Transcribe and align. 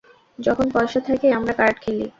যখন 0.39 0.65
পয়সা 0.73 0.99
থাকে, 1.07 1.27
আমরা 1.37 1.53
কার্ড 1.53 1.75
খেলি। 1.83 2.05